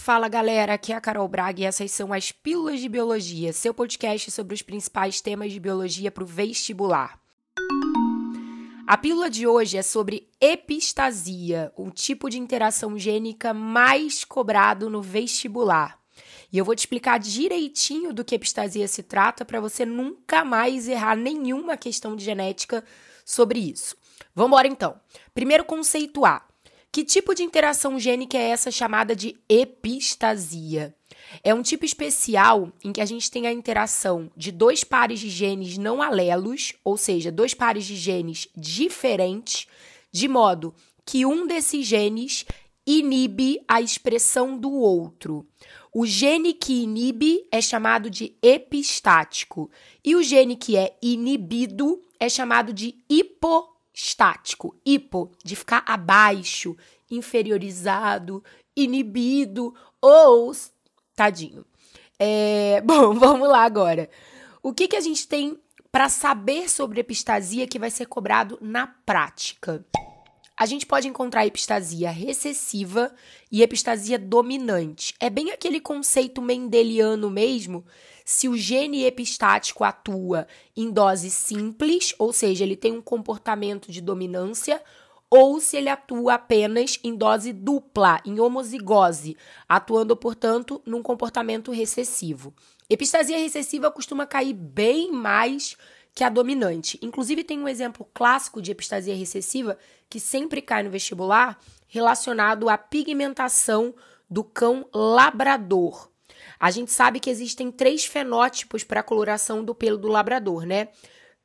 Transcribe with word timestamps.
Fala 0.00 0.28
galera, 0.28 0.72
aqui 0.72 0.94
é 0.94 0.96
a 0.96 1.00
Carol 1.00 1.28
Braga 1.28 1.60
e 1.60 1.64
essas 1.64 1.90
são 1.90 2.10
as 2.10 2.32
Pílulas 2.32 2.80
de 2.80 2.88
Biologia, 2.88 3.52
seu 3.52 3.74
podcast 3.74 4.30
sobre 4.30 4.54
os 4.54 4.62
principais 4.62 5.20
temas 5.20 5.52
de 5.52 5.60
biologia 5.60 6.10
para 6.10 6.24
o 6.24 6.26
vestibular. 6.26 7.20
A 8.86 8.96
pílula 8.96 9.28
de 9.28 9.46
hoje 9.46 9.76
é 9.76 9.82
sobre 9.82 10.26
epistasia, 10.40 11.70
o 11.76 11.90
tipo 11.90 12.30
de 12.30 12.38
interação 12.38 12.98
gênica 12.98 13.52
mais 13.52 14.24
cobrado 14.24 14.88
no 14.88 15.02
vestibular. 15.02 15.98
E 16.50 16.56
eu 16.56 16.64
vou 16.64 16.74
te 16.74 16.80
explicar 16.80 17.18
direitinho 17.18 18.14
do 18.14 18.24
que 18.24 18.34
epistasia 18.34 18.88
se 18.88 19.02
trata 19.02 19.44
para 19.44 19.60
você 19.60 19.84
nunca 19.84 20.46
mais 20.46 20.88
errar 20.88 21.14
nenhuma 21.14 21.76
questão 21.76 22.16
de 22.16 22.24
genética 22.24 22.82
sobre 23.22 23.58
isso. 23.58 23.94
Vamos 24.34 24.48
embora 24.48 24.66
então. 24.66 24.98
Primeiro 25.34 25.62
conceituar. 25.62 26.49
Que 26.92 27.04
tipo 27.04 27.34
de 27.34 27.44
interação 27.44 28.00
gênica 28.00 28.36
é 28.36 28.48
essa 28.48 28.70
chamada 28.70 29.14
de 29.14 29.36
epistasia? 29.48 30.92
É 31.44 31.54
um 31.54 31.62
tipo 31.62 31.84
especial 31.84 32.72
em 32.82 32.92
que 32.92 33.00
a 33.00 33.04
gente 33.04 33.30
tem 33.30 33.46
a 33.46 33.52
interação 33.52 34.28
de 34.36 34.50
dois 34.50 34.82
pares 34.82 35.20
de 35.20 35.30
genes 35.30 35.78
não 35.78 36.02
alelos, 36.02 36.74
ou 36.82 36.96
seja, 36.96 37.30
dois 37.30 37.54
pares 37.54 37.84
de 37.84 37.94
genes 37.94 38.48
diferentes, 38.56 39.68
de 40.10 40.26
modo 40.26 40.74
que 41.06 41.24
um 41.24 41.46
desses 41.46 41.86
genes 41.86 42.44
inibe 42.84 43.62
a 43.68 43.80
expressão 43.80 44.58
do 44.58 44.72
outro. 44.72 45.46
O 45.94 46.04
gene 46.04 46.52
que 46.52 46.82
inibe 46.82 47.46
é 47.52 47.60
chamado 47.60 48.10
de 48.10 48.34
epistático 48.42 49.70
e 50.04 50.16
o 50.16 50.22
gene 50.24 50.56
que 50.56 50.76
é 50.76 50.96
inibido 51.00 52.00
é 52.18 52.28
chamado 52.28 52.72
de 52.72 52.96
hipo 53.08 53.68
estático, 54.06 54.76
hipo, 54.84 55.30
de 55.44 55.56
ficar 55.56 55.84
abaixo, 55.86 56.76
inferiorizado, 57.10 58.42
inibido 58.76 59.74
ou 60.00 60.52
tadinho. 61.14 61.64
É, 62.18 62.80
bom, 62.84 63.14
vamos 63.14 63.48
lá 63.48 63.64
agora. 63.64 64.08
O 64.62 64.72
que, 64.72 64.88
que 64.88 64.96
a 64.96 65.00
gente 65.00 65.26
tem 65.26 65.58
para 65.90 66.08
saber 66.08 66.70
sobre 66.70 67.00
epistasia 67.00 67.66
que 67.66 67.78
vai 67.78 67.90
ser 67.90 68.06
cobrado 68.06 68.58
na 68.60 68.86
prática? 68.86 69.84
A 70.60 70.66
gente 70.66 70.84
pode 70.84 71.08
encontrar 71.08 71.46
epistasia 71.46 72.10
recessiva 72.10 73.10
e 73.50 73.62
epistasia 73.62 74.18
dominante. 74.18 75.14
É 75.18 75.30
bem 75.30 75.50
aquele 75.50 75.80
conceito 75.80 76.42
mendeliano 76.42 77.30
mesmo 77.30 77.82
se 78.26 78.46
o 78.46 78.54
gene 78.58 79.04
epistático 79.04 79.82
atua 79.84 80.46
em 80.76 80.90
dose 80.90 81.30
simples, 81.30 82.14
ou 82.18 82.30
seja, 82.30 82.62
ele 82.62 82.76
tem 82.76 82.92
um 82.92 83.00
comportamento 83.00 83.90
de 83.90 84.02
dominância, 84.02 84.82
ou 85.30 85.62
se 85.62 85.78
ele 85.78 85.88
atua 85.88 86.34
apenas 86.34 87.00
em 87.02 87.16
dose 87.16 87.54
dupla, 87.54 88.20
em 88.26 88.38
homozigose, 88.38 89.38
atuando, 89.66 90.14
portanto, 90.14 90.82
num 90.84 91.02
comportamento 91.02 91.72
recessivo. 91.72 92.52
Epistasia 92.90 93.38
recessiva 93.38 93.90
costuma 93.90 94.26
cair 94.26 94.52
bem 94.52 95.10
mais 95.10 95.74
que 96.14 96.24
a 96.24 96.28
dominante. 96.28 96.98
Inclusive, 97.02 97.44
tem 97.44 97.58
um 97.60 97.68
exemplo 97.68 98.06
clássico 98.12 98.60
de 98.60 98.70
epistasia 98.70 99.14
recessiva 99.14 99.78
que 100.08 100.20
sempre 100.20 100.60
cai 100.60 100.82
no 100.82 100.90
vestibular, 100.90 101.58
relacionado 101.88 102.68
à 102.68 102.76
pigmentação 102.76 103.94
do 104.28 104.44
cão 104.44 104.86
labrador. 104.94 106.08
A 106.58 106.70
gente 106.70 106.92
sabe 106.92 107.20
que 107.20 107.30
existem 107.30 107.70
três 107.70 108.04
fenótipos 108.04 108.84
para 108.84 109.00
a 109.00 109.04
coloração 109.04 109.64
do 109.64 109.74
pelo 109.74 109.98
do 109.98 110.08
labrador, 110.08 110.64
né? 110.64 110.88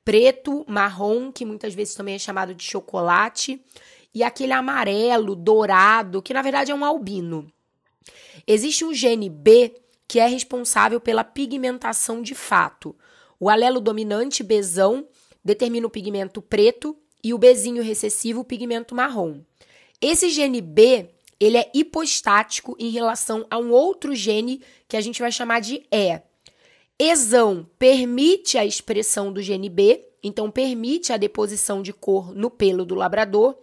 Preto, 0.03 0.66
marrom, 0.67 1.31
que 1.31 1.45
muitas 1.45 1.73
vezes 1.73 1.95
também 1.95 2.16
é 2.16 2.19
chamado 2.19 2.53
de 2.53 2.63
chocolate, 2.63 3.63
e 4.13 4.23
aquele 4.23 4.53
amarelo, 4.53 5.36
dourado, 5.36 6.21
que 6.21 6.33
na 6.33 6.41
verdade 6.41 6.71
é 6.71 6.75
um 6.75 6.86
albino. 6.86 7.52
Existe 8.45 8.86
um 8.86 8.93
gene 8.93 9.30
B 9.30 9.73
que 10.08 10.20
é 10.20 10.27
responsável 10.27 10.99
pela 10.99 11.23
pigmentação 11.23 12.21
de 12.21 12.36
fato. 12.36 12.95
O 13.40 13.50
alelo 13.50 13.80
dominante 13.80 14.44
Bzão 14.44 15.08
determina 15.44 15.88
o 15.88 15.90
pigmento 15.90 16.42
preto 16.42 16.98
e 17.23 17.34
o 17.34 17.38
Bzinho 17.38 17.84
recessivo 17.84 18.42
o 18.42 18.46
pigmento 18.46 18.96
marrom. 18.96 19.42
Esse 20.02 20.30
gene 20.30 20.62
B 20.62 21.10
ele 21.40 21.58
é 21.58 21.70
hipostático 21.73 22.76
em 22.80 22.90
relação 22.90 23.46
a 23.50 23.58
um 23.58 23.72
outro 23.72 24.16
gene 24.16 24.62
que 24.88 24.96
a 24.96 25.02
gente 25.02 25.20
vai 25.20 25.32
chamar 25.32 25.60
de 25.60 25.86
E. 25.92 26.22
Exão 26.98 27.70
permite 27.78 28.58
a 28.58 28.66
expressão 28.66 29.34
do 29.34 29.42
gene 29.42 29.70
B, 29.70 30.08
então 30.23 30.50
permite 30.50 31.12
a 31.12 31.17
deposição 31.17 31.82
de 31.82 31.92
cor 31.92 32.34
no 32.34 32.50
pelo 32.50 32.86
do 32.86 32.96
labrador. 32.96 33.58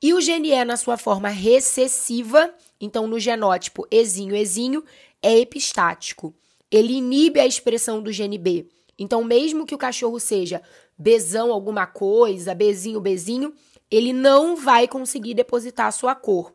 E 0.00 0.14
o 0.14 0.20
gene 0.20 0.50
E, 0.50 0.64
na 0.64 0.76
sua 0.76 0.96
forma 0.96 1.28
recessiva, 1.28 2.52
então 2.80 3.06
no 3.06 3.20
genótipo 3.20 3.86
Ezinho, 3.90 4.34
Ezinho, 4.34 4.82
é 5.22 5.38
epistático. 5.38 6.34
Ele 6.70 6.94
inibe 6.94 7.38
a 7.38 7.46
expressão 7.46 8.02
do 8.02 8.10
gene 8.10 8.38
B. 8.38 8.66
Então, 9.02 9.24
mesmo 9.24 9.66
que 9.66 9.74
o 9.74 9.78
cachorro 9.78 10.20
seja 10.20 10.62
Bzão 10.96 11.52
alguma 11.52 11.88
coisa, 11.88 12.54
Bzinho, 12.54 13.00
Bzinho, 13.00 13.52
ele 13.90 14.12
não 14.12 14.54
vai 14.54 14.86
conseguir 14.86 15.34
depositar 15.34 15.88
a 15.88 15.90
sua 15.90 16.14
cor. 16.14 16.54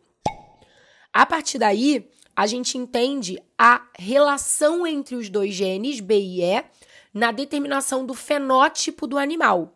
A 1.12 1.26
partir 1.26 1.58
daí, 1.58 2.10
a 2.34 2.48
gente 2.48 2.78
entende 2.78 3.38
a 3.58 3.86
relação 4.00 4.88
entre 4.88 5.18
os 5.18 5.28
dois 5.28 5.54
genes, 5.54 6.00
B 6.00 6.18
e 6.18 6.42
E, 6.42 6.64
na 7.14 7.34
determinação 7.34 8.06
do 8.06 8.14
fenótipo 8.14 9.06
do 9.06 9.18
animal. 9.18 9.74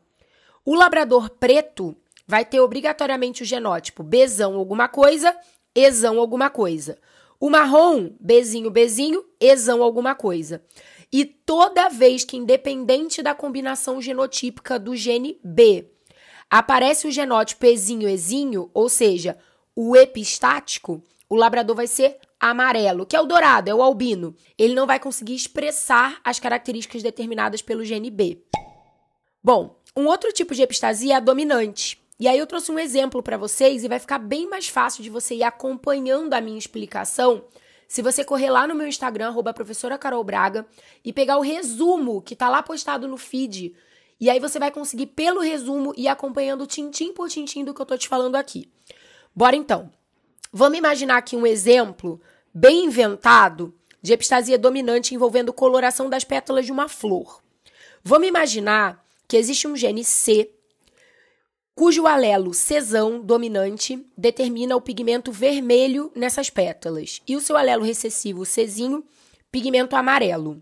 O 0.64 0.74
labrador 0.74 1.30
preto 1.30 1.94
vai 2.26 2.46
ter 2.46 2.62
obrigatoriamente 2.62 3.44
o 3.44 3.46
genótipo 3.46 4.02
Bzão 4.02 4.56
alguma 4.56 4.88
coisa, 4.88 5.36
Ezão 5.76 6.20
alguma 6.20 6.50
coisa. 6.50 6.98
O 7.42 7.50
marrom, 7.50 8.12
Bzinho, 8.20 8.70
Bzinho, 8.70 9.26
Ezão 9.40 9.82
alguma 9.82 10.14
coisa. 10.14 10.64
E 11.12 11.26
toda 11.26 11.90
vez 11.90 12.24
que, 12.24 12.38
independente 12.38 13.24
da 13.24 13.34
combinação 13.34 14.00
genotípica 14.00 14.78
do 14.78 14.96
gene 14.96 15.40
B, 15.44 15.90
aparece 16.48 17.08
o 17.08 17.12
genótipo 17.12 17.66
Ezinho, 17.66 18.08
Ezinho, 18.08 18.70
ou 18.76 18.88
seja, 18.88 19.40
o 19.76 19.98
epistático, 19.98 21.02
o 21.28 21.36
labrador 21.36 21.76
vai 21.76 21.88
ser 21.88 22.20
amarelo, 22.40 23.08
que 23.08 23.16
é 23.16 23.20
o 23.20 23.26
dourado, 23.26 23.72
é 23.72 23.74
o 23.74 23.82
albino. 23.82 24.36
Ele 24.56 24.76
não 24.76 24.86
vai 24.86 25.00
conseguir 25.00 25.34
expressar 25.34 26.22
as 26.24 26.40
características 26.40 27.02
determinadas 27.02 27.64
pelo 27.64 27.84
gene 27.84 28.12
B. 28.12 28.40
Bom, 29.44 29.82
um 29.98 30.06
outro 30.06 30.32
tipo 30.32 30.54
de 30.54 30.62
epistasia 30.62 31.16
é 31.16 31.18
a 31.18 31.20
dominante. 31.20 32.01
E 32.22 32.28
aí 32.28 32.38
eu 32.38 32.46
trouxe 32.46 32.72
um 32.72 32.78
exemplo 32.78 33.24
para 33.24 33.36
vocês 33.36 33.84
e 33.84 33.88
vai 33.88 33.98
ficar 33.98 34.20
bem 34.20 34.48
mais 34.48 34.68
fácil 34.68 35.02
de 35.02 35.10
você 35.10 35.34
ir 35.34 35.42
acompanhando 35.42 36.36
a 36.36 36.40
minha 36.40 36.60
explicação 36.60 37.44
se 37.88 38.04
você 38.04 38.24
correr 38.24 38.52
lá 38.52 38.68
no 38.68 38.76
meu 38.76 38.88
Instagram, 38.88 39.30
arroba 39.30 39.52
professora 39.52 39.98
Carol 39.98 40.24
Braga, 40.24 40.68
e 41.04 41.12
pegar 41.12 41.38
o 41.38 41.42
resumo 41.42 42.22
que 42.22 42.36
tá 42.36 42.48
lá 42.48 42.62
postado 42.62 43.08
no 43.08 43.18
feed. 43.18 43.76
E 44.20 44.30
aí 44.30 44.40
você 44.40 44.60
vai 44.60 44.70
conseguir, 44.70 45.08
pelo 45.08 45.42
resumo, 45.42 45.96
ir 45.98 46.08
acompanhando 46.08 46.68
tintim 46.68 47.12
por 47.12 47.28
tintim 47.28 47.66
do 47.66 47.74
que 47.74 47.82
eu 47.82 47.86
tô 47.88 47.98
te 47.98 48.08
falando 48.08 48.36
aqui. 48.36 48.72
Bora 49.36 49.56
então. 49.56 49.92
Vamos 50.54 50.78
imaginar 50.78 51.18
aqui 51.18 51.36
um 51.36 51.48
exemplo 51.48 52.22
bem 52.54 52.86
inventado 52.86 53.74
de 54.00 54.14
epistasia 54.14 54.60
dominante 54.60 55.16
envolvendo 55.16 55.52
coloração 55.52 56.08
das 56.08 56.24
pétalas 56.24 56.68
de 56.68 56.72
uma 56.72 56.88
flor. 56.88 57.42
Vamos 58.04 58.28
imaginar 58.28 59.04
que 59.28 59.36
existe 59.36 59.68
um 59.68 59.76
gene 59.76 60.04
C 60.04 60.52
cujo 61.82 62.06
alelo 62.06 62.52
Czão 62.52 63.20
dominante 63.20 64.06
determina 64.16 64.76
o 64.76 64.82
pigmento 64.82 65.32
vermelho 65.32 66.12
nessas 66.14 66.48
pétalas 66.48 67.24
e 67.28 67.36
o 67.36 67.42
seu 67.42 67.58
alelo 67.58 67.84
recessivo 67.84 68.46
Czinho, 68.46 69.04
pigmento 69.52 69.96
amarelo. 69.96 70.62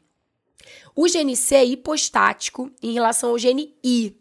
O 0.96 1.09
gene 1.09 1.35
C 1.35 1.56
é 1.56 1.66
hipostático 1.66 2.72
em 2.81 2.94
relação 2.94 3.31
ao 3.31 3.38
gene 3.38 3.75
I. 3.84 4.16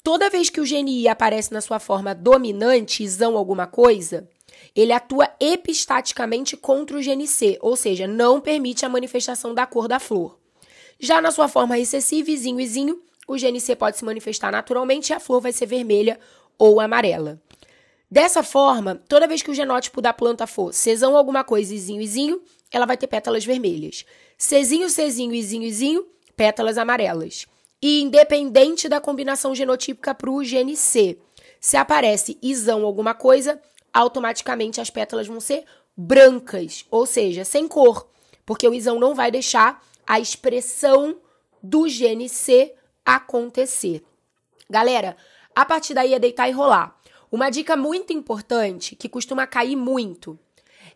Toda 0.00 0.30
vez 0.30 0.48
que 0.48 0.60
o 0.60 0.64
gene 0.64 1.02
I 1.02 1.08
aparece 1.08 1.52
na 1.52 1.60
sua 1.60 1.80
forma 1.80 2.14
dominante, 2.14 3.02
isão 3.02 3.36
alguma 3.36 3.66
coisa, 3.66 4.30
ele 4.76 4.92
atua 4.92 5.28
epistaticamente 5.40 6.56
contra 6.56 6.96
o 6.96 7.02
gene 7.02 7.26
C, 7.26 7.58
ou 7.60 7.74
seja, 7.74 8.06
não 8.06 8.40
permite 8.40 8.86
a 8.86 8.88
manifestação 8.88 9.52
da 9.52 9.66
cor 9.66 9.88
da 9.88 9.98
flor. 9.98 10.38
Já 11.00 11.20
na 11.20 11.32
sua 11.32 11.48
forma 11.48 11.74
recessiva, 11.74 12.30
izinho, 12.30 12.60
izinho, 12.60 13.02
o 13.28 13.36
gene 13.36 13.60
C 13.60 13.76
pode 13.76 13.98
se 13.98 14.04
manifestar 14.04 14.50
naturalmente 14.50 15.10
e 15.10 15.12
a 15.12 15.20
flor 15.20 15.42
vai 15.42 15.52
ser 15.52 15.66
vermelha 15.66 16.18
ou 16.58 16.80
amarela. 16.80 17.40
Dessa 18.10 18.42
forma, 18.42 19.00
toda 19.06 19.28
vez 19.28 19.42
que 19.42 19.50
o 19.50 19.54
genótipo 19.54 20.00
da 20.00 20.14
planta 20.14 20.46
for 20.46 20.72
Czão 20.72 21.14
alguma 21.14 21.44
coisa, 21.44 21.74
izinho, 21.74 22.00
izinho, 22.00 22.40
ela 22.70 22.86
vai 22.86 22.96
ter 22.96 23.06
pétalas 23.06 23.44
vermelhas. 23.44 24.06
Czinho, 24.38 24.88
Czinho, 24.88 25.34
izinho, 25.34 25.64
izinho, 25.64 26.06
pétalas 26.34 26.78
amarelas. 26.78 27.46
E 27.82 28.00
independente 28.00 28.88
da 28.88 29.00
combinação 29.00 29.54
genotípica 29.54 30.14
para 30.14 30.30
o 30.30 30.42
gene 30.42 30.74
C, 30.74 31.18
se 31.60 31.76
aparece 31.76 32.38
isão 32.40 32.84
alguma 32.84 33.12
coisa, 33.12 33.60
automaticamente 33.92 34.80
as 34.80 34.88
pétalas 34.88 35.26
vão 35.26 35.38
ser 35.38 35.64
brancas, 35.94 36.86
ou 36.90 37.04
seja, 37.04 37.44
sem 37.44 37.68
cor, 37.68 38.08
porque 38.46 38.66
o 38.66 38.72
isão 38.72 38.98
não 38.98 39.14
vai 39.14 39.30
deixar 39.30 39.84
a 40.06 40.18
expressão 40.18 41.18
do 41.62 41.88
gene 41.88 42.28
C 42.28 42.74
acontecer. 43.16 44.04
Galera, 44.68 45.16
a 45.56 45.64
partir 45.64 45.94
daí 45.94 46.12
é 46.12 46.18
deitar 46.18 46.48
e 46.48 46.52
rolar. 46.52 46.94
Uma 47.32 47.48
dica 47.48 47.76
muito 47.76 48.12
importante 48.12 48.94
que 48.94 49.08
costuma 49.08 49.46
cair 49.46 49.76
muito 49.76 50.38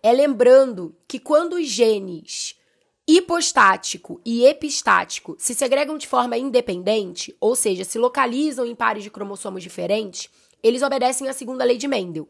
é 0.03 0.13
lembrando 0.13 0.95
que 1.09 1.19
quando 1.19 1.55
os 1.55 1.67
genes 1.67 2.55
hipostático 3.09 4.21
e 4.25 4.45
epistático 4.45 5.37
se 5.39 5.55
segregam 5.55 5.97
de 5.97 6.07
forma 6.07 6.37
independente, 6.37 7.35
ou 7.41 7.57
seja, 7.57 7.83
se 7.83 7.99
localizam 7.99 8.67
em 8.67 8.75
pares 8.75 9.03
de 9.03 9.11
cromossomos 9.11 9.63
diferentes, 9.63 10.29
eles 10.63 10.83
obedecem 10.83 11.29
à 11.29 11.33
segunda 11.33 11.65
lei 11.65 11.79
de 11.79 11.89
Mendel. 11.89 12.29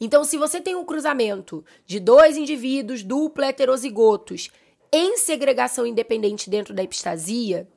Então, 0.00 0.24
se 0.24 0.36
você 0.36 0.60
tem 0.60 0.74
um 0.74 0.84
cruzamento 0.84 1.64
de 1.86 2.00
dois 2.00 2.36
indivíduos 2.36 3.02
duplo 3.02 3.44
heterozigotos 3.44 4.50
em 4.92 5.16
segregação 5.16 5.86
independente 5.86 6.50
dentro 6.50 6.74
da 6.74 6.82
epistasia, 6.82 7.68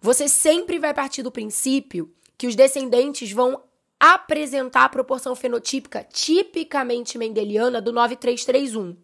você 0.00 0.28
sempre 0.28 0.78
vai 0.78 0.94
partir 0.94 1.22
do 1.22 1.30
princípio 1.30 2.12
que 2.38 2.46
os 2.46 2.56
descendentes 2.56 3.30
vão 3.32 3.62
apresentar 3.98 4.84
a 4.84 4.88
proporção 4.88 5.36
fenotípica 5.36 6.02
tipicamente 6.02 7.18
mendeliana 7.18 7.82
do 7.82 7.92
9331. 7.92 8.96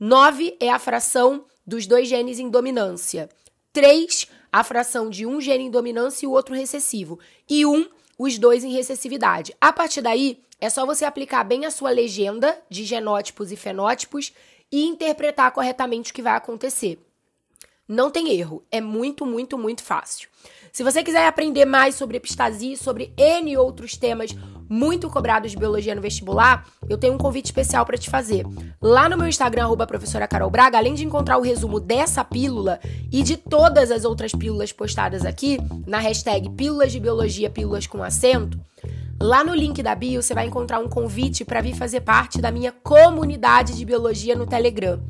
9 0.00 0.56
é 0.58 0.68
a 0.68 0.80
fração 0.80 1.44
dos 1.64 1.86
dois 1.86 2.08
genes 2.08 2.40
em 2.40 2.50
dominância. 2.50 3.28
3, 3.72 4.26
a 4.52 4.64
fração 4.64 5.08
de 5.08 5.24
um 5.24 5.40
gene 5.40 5.64
em 5.64 5.70
dominância 5.70 6.26
e 6.26 6.28
o 6.28 6.32
outro 6.32 6.56
recessivo. 6.56 7.20
E 7.48 7.64
1, 7.64 7.86
os 8.18 8.36
dois 8.36 8.64
em 8.64 8.72
recessividade. 8.72 9.54
A 9.60 9.72
partir 9.72 10.00
daí, 10.00 10.42
é 10.60 10.68
só 10.68 10.84
você 10.84 11.04
aplicar 11.04 11.44
bem 11.44 11.64
a 11.66 11.70
sua 11.70 11.90
legenda 11.90 12.60
de 12.68 12.84
genótipos 12.84 13.52
e 13.52 13.56
fenótipos 13.56 14.32
e 14.70 14.84
interpretar 14.86 15.52
corretamente 15.52 16.10
o 16.10 16.14
que 16.14 16.22
vai 16.22 16.34
acontecer. 16.34 16.98
Não 17.92 18.10
tem 18.10 18.30
erro, 18.30 18.62
é 18.72 18.80
muito, 18.80 19.26
muito, 19.26 19.58
muito 19.58 19.82
fácil. 19.82 20.26
Se 20.72 20.82
você 20.82 21.02
quiser 21.02 21.26
aprender 21.26 21.66
mais 21.66 21.94
sobre 21.94 22.16
epistasia 22.16 22.74
sobre 22.74 23.12
N 23.18 23.54
outros 23.58 23.98
temas 23.98 24.34
muito 24.66 25.10
cobrados 25.10 25.50
de 25.50 25.58
biologia 25.58 25.94
no 25.94 26.00
vestibular, 26.00 26.66
eu 26.88 26.96
tenho 26.96 27.12
um 27.12 27.18
convite 27.18 27.44
especial 27.44 27.84
para 27.84 27.98
te 27.98 28.08
fazer. 28.08 28.46
Lá 28.80 29.10
no 29.10 29.18
meu 29.18 29.28
Instagram, 29.28 29.64
arroba 29.64 29.86
professora 29.86 30.26
Carol 30.26 30.48
Braga, 30.48 30.78
além 30.78 30.94
de 30.94 31.04
encontrar 31.04 31.36
o 31.36 31.42
resumo 31.42 31.78
dessa 31.78 32.24
pílula 32.24 32.80
e 33.12 33.22
de 33.22 33.36
todas 33.36 33.90
as 33.90 34.06
outras 34.06 34.32
pílulas 34.32 34.72
postadas 34.72 35.26
aqui, 35.26 35.58
na 35.86 35.98
hashtag 35.98 36.48
Pílulas 36.48 36.92
de 36.92 36.98
Biologia, 36.98 37.50
Pílulas 37.50 37.86
com 37.86 38.02
Acento, 38.02 38.58
Lá 39.22 39.44
no 39.44 39.54
link 39.54 39.80
da 39.84 39.94
bio 39.94 40.20
você 40.20 40.34
vai 40.34 40.48
encontrar 40.48 40.80
um 40.80 40.88
convite 40.88 41.44
para 41.44 41.60
vir 41.60 41.76
fazer 41.76 42.00
parte 42.00 42.40
da 42.40 42.50
minha 42.50 42.72
comunidade 42.72 43.76
de 43.76 43.84
biologia 43.84 44.34
no 44.34 44.48
Telegram. 44.48 45.00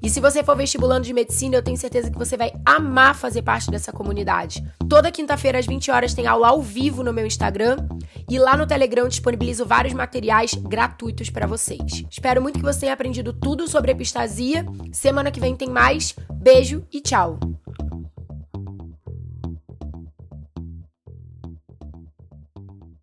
E 0.00 0.08
se 0.08 0.20
você 0.20 0.44
for 0.44 0.56
vestibulando 0.56 1.04
de 1.04 1.12
medicina, 1.12 1.56
eu 1.56 1.62
tenho 1.62 1.76
certeza 1.76 2.08
que 2.08 2.16
você 2.16 2.36
vai 2.36 2.52
amar 2.64 3.16
fazer 3.16 3.42
parte 3.42 3.68
dessa 3.68 3.90
comunidade. 3.90 4.64
Toda 4.88 5.10
quinta-feira 5.10 5.58
às 5.58 5.66
20 5.66 5.90
horas 5.90 6.14
tem 6.14 6.28
aula 6.28 6.46
ao 6.46 6.62
vivo 6.62 7.02
no 7.02 7.12
meu 7.12 7.26
Instagram 7.26 7.88
e 8.30 8.38
lá 8.38 8.56
no 8.56 8.68
Telegram 8.68 9.02
eu 9.02 9.08
disponibilizo 9.08 9.66
vários 9.66 9.94
materiais 9.94 10.54
gratuitos 10.54 11.28
para 11.28 11.48
vocês. 11.48 12.04
Espero 12.08 12.40
muito 12.40 12.60
que 12.60 12.64
você 12.64 12.82
tenha 12.82 12.92
aprendido 12.92 13.32
tudo 13.32 13.66
sobre 13.66 13.90
epistasia. 13.90 14.64
Semana 14.92 15.32
que 15.32 15.40
vem 15.40 15.56
tem 15.56 15.68
mais. 15.68 16.14
Beijo 16.32 16.86
e 16.92 17.00
tchau. 17.00 17.36